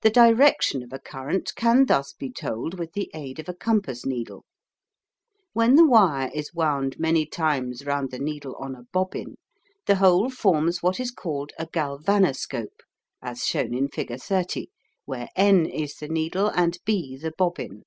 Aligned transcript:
The 0.00 0.10
direction 0.10 0.82
of 0.82 0.92
a 0.92 0.98
current 0.98 1.54
can 1.54 1.86
thus 1.86 2.12
be 2.12 2.28
told 2.28 2.76
with 2.76 2.94
the 2.94 3.08
aid 3.14 3.38
of 3.38 3.48
a 3.48 3.54
compass 3.54 4.04
needle. 4.04 4.44
When 5.52 5.76
the 5.76 5.86
wire 5.86 6.28
is 6.34 6.52
wound 6.52 6.98
many 6.98 7.24
times 7.24 7.86
round 7.86 8.10
the 8.10 8.18
needle 8.18 8.56
on 8.56 8.74
a 8.74 8.82
bobbin, 8.92 9.36
the 9.86 9.94
whole 9.94 10.28
forms 10.28 10.82
what 10.82 10.98
is 10.98 11.12
called 11.12 11.52
a 11.56 11.66
galvanoscope, 11.66 12.80
as 13.22 13.46
shown 13.46 13.74
in 13.74 13.86
figure 13.86 14.18
30, 14.18 14.70
where 15.04 15.28
N 15.36 15.66
is 15.66 15.94
the 15.94 16.08
needle 16.08 16.48
and 16.48 16.76
B 16.84 17.16
the 17.16 17.30
bobbin. 17.30 17.84